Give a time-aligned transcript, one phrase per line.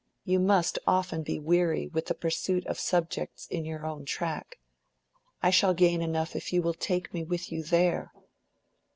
[0.23, 4.57] You must often be weary with the pursuit of subjects in your own track.
[5.43, 8.11] I shall gain enough if you will take me with you there."